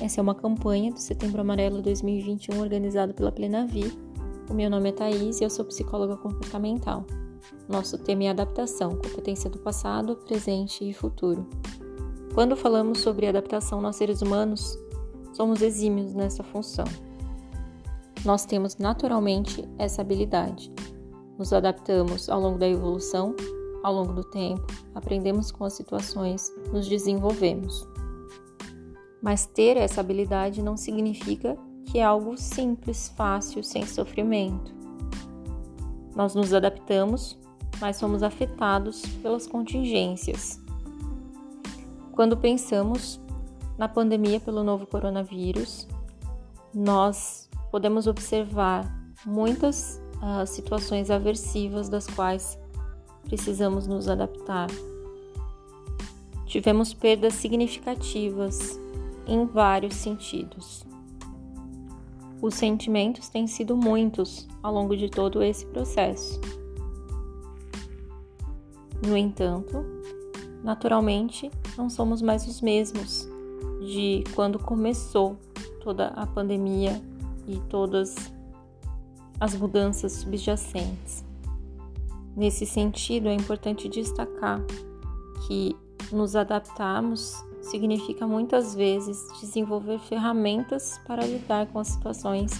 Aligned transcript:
Essa 0.00 0.20
é 0.20 0.22
uma 0.22 0.34
campanha 0.34 0.92
do 0.92 1.00
Setembro 1.00 1.40
Amarelo 1.40 1.82
2021 1.82 2.60
organizado 2.60 3.12
pela 3.12 3.32
Plenavi. 3.32 3.92
O 4.48 4.54
meu 4.54 4.70
nome 4.70 4.90
é 4.90 4.92
Thaís 4.92 5.40
e 5.40 5.44
eu 5.44 5.50
sou 5.50 5.64
psicóloga 5.64 6.16
comportamental. 6.16 7.04
Nosso 7.68 7.98
tema 7.98 8.22
é 8.22 8.28
adaptação, 8.28 8.90
competência 8.90 9.50
do 9.50 9.58
passado, 9.58 10.14
presente 10.14 10.88
e 10.88 10.94
futuro. 10.94 11.44
Quando 12.32 12.56
falamos 12.56 13.00
sobre 13.00 13.26
adaptação 13.26 13.80
nós 13.80 13.96
seres 13.96 14.22
humanos, 14.22 14.78
somos 15.32 15.62
exímios 15.62 16.14
nessa 16.14 16.44
função. 16.44 16.86
Nós 18.24 18.46
temos 18.46 18.76
naturalmente 18.76 19.68
essa 19.78 20.02
habilidade. 20.02 20.72
Nos 21.36 21.52
adaptamos 21.52 22.28
ao 22.28 22.40
longo 22.40 22.56
da 22.58 22.68
evolução, 22.68 23.34
ao 23.82 23.94
longo 23.94 24.12
do 24.12 24.22
tempo, 24.22 24.64
aprendemos 24.94 25.50
com 25.50 25.64
as 25.64 25.72
situações, 25.72 26.52
nos 26.72 26.88
desenvolvemos. 26.88 27.84
Mas 29.22 29.46
ter 29.46 29.76
essa 29.76 30.00
habilidade 30.00 30.62
não 30.62 30.76
significa 30.76 31.56
que 31.86 31.98
é 31.98 32.04
algo 32.04 32.36
simples, 32.36 33.08
fácil, 33.16 33.62
sem 33.62 33.86
sofrimento. 33.86 34.72
Nós 36.14 36.34
nos 36.34 36.52
adaptamos, 36.52 37.38
mas 37.80 37.96
somos 37.96 38.22
afetados 38.22 39.02
pelas 39.22 39.46
contingências. 39.46 40.60
Quando 42.12 42.36
pensamos 42.36 43.20
na 43.78 43.88
pandemia 43.88 44.40
pelo 44.40 44.64
novo 44.64 44.86
coronavírus, 44.86 45.86
nós 46.74 47.48
podemos 47.70 48.06
observar 48.06 48.84
muitas 49.24 50.02
uh, 50.16 50.46
situações 50.46 51.10
aversivas 51.10 51.88
das 51.88 52.06
quais 52.06 52.58
precisamos 53.24 53.86
nos 53.86 54.08
adaptar. 54.08 54.68
Tivemos 56.46 56.92
perdas 56.92 57.34
significativas 57.34 58.78
em 59.28 59.44
vários 59.46 59.94
sentidos. 59.94 60.84
Os 62.40 62.54
sentimentos 62.54 63.28
têm 63.28 63.46
sido 63.46 63.76
muitos 63.76 64.48
ao 64.62 64.72
longo 64.72 64.96
de 64.96 65.08
todo 65.08 65.42
esse 65.42 65.66
processo. 65.66 66.40
No 69.06 69.16
entanto, 69.16 69.84
naturalmente, 70.62 71.50
não 71.76 71.90
somos 71.90 72.22
mais 72.22 72.46
os 72.46 72.60
mesmos 72.60 73.28
de 73.80 74.24
quando 74.34 74.58
começou 74.58 75.36
toda 75.82 76.08
a 76.08 76.26
pandemia 76.26 77.00
e 77.46 77.58
todas 77.68 78.14
as 79.40 79.54
mudanças 79.54 80.12
subjacentes. 80.12 81.24
Nesse 82.36 82.66
sentido, 82.66 83.28
é 83.28 83.34
importante 83.34 83.88
destacar 83.88 84.60
que 85.46 85.76
nos 86.12 86.36
adaptarmos 86.36 87.44
significa 87.70 88.26
muitas 88.26 88.74
vezes 88.74 89.26
desenvolver 89.40 89.98
ferramentas 89.98 91.00
para 91.06 91.24
lidar 91.24 91.66
com 91.66 91.78
as 91.78 91.88
situações, 91.88 92.52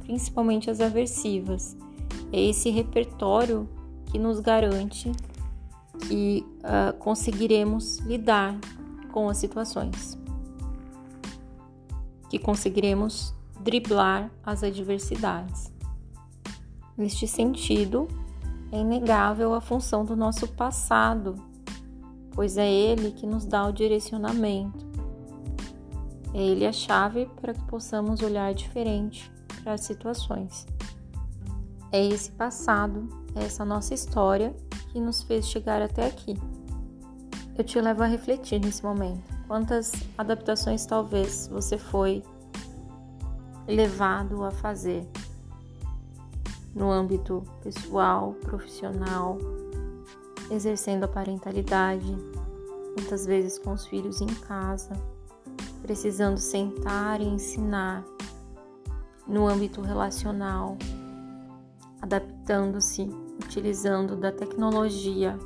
principalmente 0.00 0.70
as 0.70 0.80
aversivas. 0.80 1.76
É 2.32 2.40
esse 2.40 2.70
repertório 2.70 3.68
que 4.06 4.18
nos 4.18 4.40
garante 4.40 5.12
que 6.08 6.44
uh, 6.58 6.96
conseguiremos 6.98 7.98
lidar 7.98 8.58
com 9.12 9.28
as 9.28 9.38
situações, 9.38 10.18
que 12.28 12.38
conseguiremos 12.38 13.34
driblar 13.60 14.30
as 14.44 14.62
adversidades. 14.62 15.72
Neste 16.96 17.26
sentido, 17.26 18.08
é 18.70 18.78
inegável 18.78 19.54
a 19.54 19.60
função 19.60 20.04
do 20.04 20.16
nosso 20.16 20.48
passado 20.48 21.34
pois 22.36 22.58
é 22.58 22.70
Ele 22.70 23.10
que 23.10 23.26
nos 23.26 23.46
dá 23.46 23.66
o 23.66 23.72
direcionamento. 23.72 24.86
É 26.34 26.40
Ele 26.40 26.66
a 26.66 26.72
chave 26.72 27.26
para 27.40 27.54
que 27.54 27.64
possamos 27.64 28.20
olhar 28.20 28.52
diferente 28.52 29.32
para 29.62 29.72
as 29.72 29.80
situações. 29.80 30.66
É 31.90 32.04
esse 32.04 32.30
passado, 32.30 33.08
é 33.34 33.42
essa 33.44 33.64
nossa 33.64 33.94
história 33.94 34.54
que 34.92 35.00
nos 35.00 35.22
fez 35.22 35.48
chegar 35.48 35.80
até 35.80 36.06
aqui. 36.06 36.36
Eu 37.56 37.64
te 37.64 37.80
levo 37.80 38.02
a 38.02 38.06
refletir 38.06 38.60
nesse 38.60 38.84
momento. 38.84 39.24
Quantas 39.48 39.92
adaptações 40.18 40.84
talvez 40.84 41.48
você 41.48 41.78
foi 41.78 42.22
levado 43.66 44.44
a 44.44 44.50
fazer 44.50 45.08
no 46.74 46.90
âmbito 46.90 47.42
pessoal, 47.62 48.34
profissional, 48.42 49.38
exercendo 50.50 51.04
a 51.04 51.08
parentalidade, 51.08 52.16
muitas 52.96 53.26
vezes 53.26 53.58
com 53.58 53.72
os 53.72 53.86
filhos 53.86 54.20
em 54.20 54.26
casa, 54.26 54.92
precisando 55.82 56.38
sentar 56.38 57.20
e 57.20 57.24
ensinar 57.24 58.04
no 59.26 59.46
âmbito 59.46 59.80
relacional, 59.80 60.76
adaptando-se, 62.00 63.02
utilizando 63.44 64.16
da 64.16 64.32
tecnologia 64.32 65.38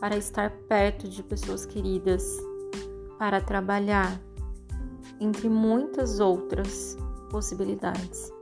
para 0.00 0.16
estar 0.16 0.50
perto 0.68 1.08
de 1.08 1.22
pessoas 1.22 1.64
queridas, 1.64 2.24
para 3.18 3.40
trabalhar, 3.40 4.20
entre 5.20 5.48
muitas 5.48 6.20
outras 6.20 6.96
possibilidades. 7.30 8.32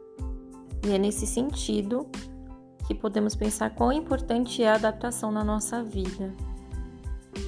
E 0.85 0.93
é 0.93 0.99
nesse 0.99 1.27
sentido 1.27 2.07
que 2.87 2.95
podemos 2.95 3.35
pensar 3.35 3.71
quão 3.71 3.93
importante 3.93 4.63
é 4.63 4.71
a 4.71 4.75
adaptação 4.75 5.33
na 5.33 5.43
nossa 5.43 5.83
vida. 5.83 6.35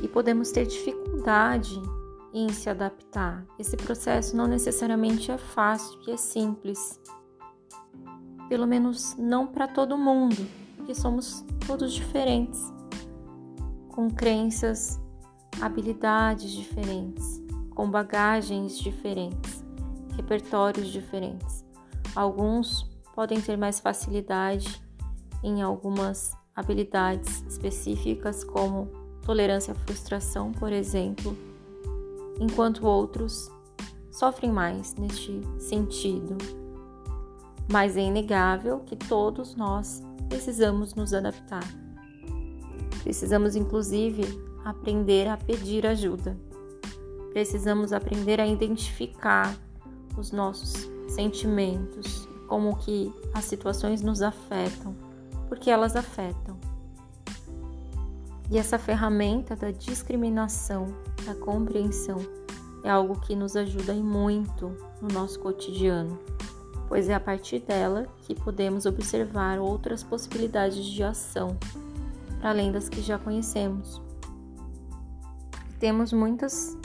E 0.02 0.08
podemos 0.08 0.50
ter 0.50 0.66
dificuldade 0.66 1.80
em 2.32 2.48
se 2.50 2.68
adaptar. 2.68 3.46
Esse 3.58 3.76
processo 3.76 4.36
não 4.36 4.46
necessariamente 4.46 5.30
é 5.30 5.38
fácil 5.38 5.98
e 6.06 6.12
é 6.12 6.16
simples. 6.16 7.00
Pelo 8.48 8.66
menos 8.66 9.16
não 9.16 9.46
para 9.46 9.66
todo 9.66 9.96
mundo, 9.96 10.46
porque 10.76 10.94
somos 10.94 11.44
todos 11.66 11.92
diferentes, 11.92 12.72
com 13.88 14.10
crenças, 14.10 15.00
habilidades 15.60 16.50
diferentes, 16.50 17.42
com 17.74 17.90
bagagens 17.90 18.78
diferentes, 18.78 19.64
repertórios 20.14 20.88
diferentes. 20.88 21.64
Alguns 22.14 22.82
podem 23.14 23.40
ter 23.40 23.56
mais 23.56 23.80
facilidade 23.80 24.85
em 25.42 25.62
algumas 25.62 26.36
habilidades 26.54 27.44
específicas, 27.48 28.42
como 28.42 28.88
tolerância 29.24 29.72
à 29.72 29.74
frustração, 29.74 30.52
por 30.52 30.72
exemplo, 30.72 31.36
enquanto 32.40 32.86
outros 32.86 33.50
sofrem 34.10 34.50
mais 34.50 34.94
neste 34.94 35.40
sentido. 35.58 36.36
Mas 37.70 37.96
é 37.96 38.00
inegável 38.00 38.80
que 38.80 38.96
todos 38.96 39.54
nós 39.54 40.02
precisamos 40.28 40.94
nos 40.94 41.12
adaptar. 41.12 41.64
Precisamos, 43.02 43.54
inclusive, 43.56 44.22
aprender 44.64 45.28
a 45.28 45.36
pedir 45.36 45.86
ajuda. 45.86 46.36
Precisamos 47.32 47.92
aprender 47.92 48.40
a 48.40 48.46
identificar 48.46 49.54
os 50.16 50.32
nossos 50.32 50.88
sentimentos, 51.08 52.26
como 52.48 52.76
que 52.78 53.12
as 53.34 53.44
situações 53.44 54.00
nos 54.00 54.22
afetam 54.22 55.05
porque 55.48 55.70
elas 55.70 55.96
afetam. 55.96 56.56
E 58.50 58.58
essa 58.58 58.78
ferramenta 58.78 59.56
da 59.56 59.70
discriminação, 59.70 60.86
da 61.24 61.34
compreensão, 61.34 62.18
é 62.84 62.90
algo 62.90 63.20
que 63.20 63.34
nos 63.34 63.56
ajuda 63.56 63.92
muito 63.94 64.76
no 65.02 65.08
nosso 65.08 65.40
cotidiano, 65.40 66.18
pois 66.88 67.08
é 67.08 67.14
a 67.14 67.20
partir 67.20 67.60
dela 67.60 68.06
que 68.18 68.34
podemos 68.34 68.86
observar 68.86 69.58
outras 69.58 70.04
possibilidades 70.04 70.84
de 70.84 71.02
ação, 71.02 71.56
além 72.40 72.70
das 72.70 72.88
que 72.88 73.02
já 73.02 73.18
conhecemos. 73.18 74.00
Temos 75.80 76.12
muitas 76.12 76.78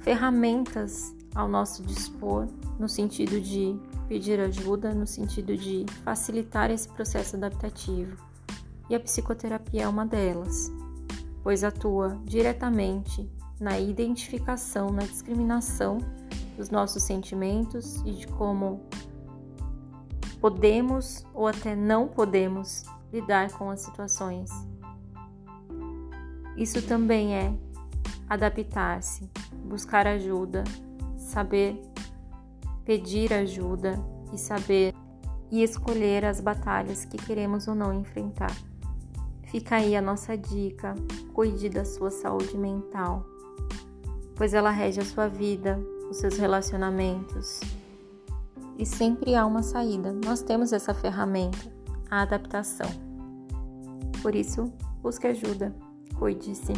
ferramentas 0.00 1.14
ao 1.38 1.46
nosso 1.46 1.84
dispor 1.84 2.48
no 2.80 2.88
sentido 2.88 3.40
de 3.40 3.78
pedir 4.08 4.40
ajuda 4.40 4.92
no 4.92 5.06
sentido 5.06 5.56
de 5.56 5.86
facilitar 6.02 6.68
esse 6.68 6.88
processo 6.88 7.36
adaptativo, 7.36 8.16
e 8.90 8.94
a 8.96 8.98
psicoterapia 8.98 9.84
é 9.84 9.88
uma 9.88 10.04
delas, 10.04 10.72
pois 11.44 11.62
atua 11.62 12.18
diretamente 12.24 13.30
na 13.60 13.78
identificação, 13.78 14.90
na 14.90 15.02
discriminação 15.02 15.98
dos 16.56 16.70
nossos 16.70 17.04
sentimentos 17.04 18.02
e 18.04 18.10
de 18.10 18.26
como 18.26 18.80
podemos 20.40 21.24
ou 21.32 21.46
até 21.46 21.76
não 21.76 22.08
podemos 22.08 22.84
lidar 23.12 23.52
com 23.52 23.70
as 23.70 23.80
situações. 23.82 24.50
Isso 26.56 26.82
também 26.82 27.36
é 27.36 27.54
adaptar-se, 28.28 29.30
buscar 29.64 30.06
ajuda, 30.08 30.64
saber 31.28 31.80
pedir 32.84 33.32
ajuda 33.32 34.02
e 34.32 34.38
saber 34.38 34.94
e 35.50 35.62
escolher 35.62 36.24
as 36.24 36.40
batalhas 36.40 37.04
que 37.04 37.16
queremos 37.16 37.68
ou 37.68 37.74
não 37.74 37.92
enfrentar. 37.92 38.54
Fica 39.44 39.76
aí 39.76 39.94
a 39.94 40.02
nossa 40.02 40.36
dica: 40.36 40.94
cuide 41.32 41.68
da 41.68 41.84
sua 41.84 42.10
saúde 42.10 42.56
mental, 42.56 43.26
pois 44.34 44.54
ela 44.54 44.70
rege 44.70 45.00
a 45.00 45.04
sua 45.04 45.28
vida, 45.28 45.78
os 46.10 46.16
seus 46.16 46.36
relacionamentos. 46.38 47.60
E 48.78 48.86
sempre 48.86 49.34
há 49.34 49.44
uma 49.44 49.62
saída. 49.62 50.12
Nós 50.24 50.40
temos 50.40 50.72
essa 50.72 50.94
ferramenta, 50.94 51.58
a 52.10 52.22
adaptação. 52.22 52.88
Por 54.22 54.34
isso, 54.34 54.72
busque 55.02 55.26
ajuda. 55.26 55.74
Cuide-se. 56.18 56.72